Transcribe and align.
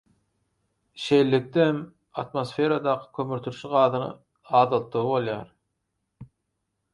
Şeýlelikde 1.01 1.67
hem 1.67 1.77
atmosferadaky 2.23 3.11
kömürturşy 3.19 3.71
gazyny 3.75 4.09
azaltdygy 4.63 5.05
bolýar. 5.13 5.53